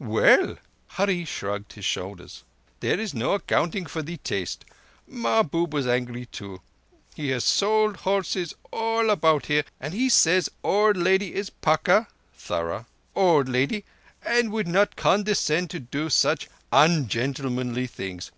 "Well,"—Hurree 0.00 1.24
shrugged 1.24 1.72
his 1.72 1.84
shoulders—"there 1.84 3.00
is 3.00 3.14
no 3.14 3.32
accounting 3.34 3.86
for 3.86 4.00
thee 4.00 4.18
taste. 4.18 4.64
Mahbub 5.08 5.74
was 5.74 5.88
angry 5.88 6.26
too. 6.26 6.60
He 7.16 7.30
has 7.30 7.42
sold 7.42 7.96
horses 7.96 8.54
all 8.70 9.10
about 9.10 9.46
here, 9.46 9.64
and 9.80 9.92
he 9.92 10.08
says 10.08 10.48
old 10.62 10.96
lady 10.96 11.34
is 11.34 11.50
pukka 11.50 12.06
(thorough) 12.32 12.86
old 13.16 13.48
lady 13.48 13.84
and 14.24 14.52
would 14.52 14.68
not 14.68 14.94
condescend 14.94 15.68
to 15.90 16.08
such 16.10 16.46
ungentlemanly 16.70 17.88
things. 17.88 18.30